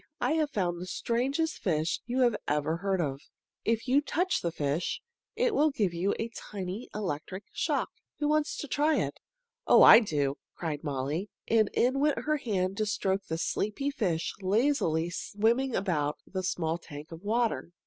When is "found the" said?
0.49-0.87